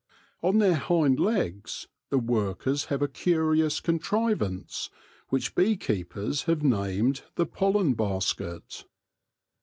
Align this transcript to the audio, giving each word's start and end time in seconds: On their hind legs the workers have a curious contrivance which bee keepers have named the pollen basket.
On 0.41 0.57
their 0.57 0.73
hind 0.77 1.19
legs 1.19 1.87
the 2.09 2.17
workers 2.17 2.85
have 2.85 3.03
a 3.03 3.07
curious 3.07 3.79
contrivance 3.79 4.89
which 5.29 5.53
bee 5.53 5.77
keepers 5.77 6.45
have 6.45 6.63
named 6.63 7.21
the 7.35 7.45
pollen 7.45 7.93
basket. 7.93 8.85